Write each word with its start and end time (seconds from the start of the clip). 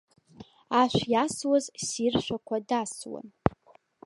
Ашә 0.81 1.01
иасуаз 1.13 1.65
ссиршәақәа 1.83 2.57
дасуан. 2.67 3.27